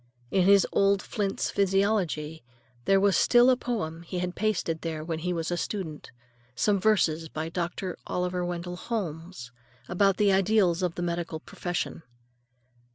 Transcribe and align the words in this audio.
In 0.31 0.45
his 0.47 0.65
old 0.71 0.99
Flint's 0.99 1.51
Physiology 1.51 2.43
there 2.85 2.99
was 2.99 3.15
still 3.15 3.51
a 3.51 3.55
poem 3.55 4.01
he 4.01 4.17
had 4.17 4.33
pasted 4.33 4.81
there 4.81 5.03
when 5.03 5.19
he 5.19 5.31
was 5.31 5.51
a 5.51 5.57
student; 5.57 6.09
some 6.55 6.79
verses 6.79 7.29
by 7.29 7.49
Dr. 7.49 7.95
Oliver 8.07 8.43
Wendell 8.43 8.77
Holmes 8.77 9.51
about 9.87 10.17
the 10.17 10.33
ideals 10.33 10.81
of 10.81 10.95
the 10.95 11.03
medical 11.03 11.39
profession. 11.39 12.01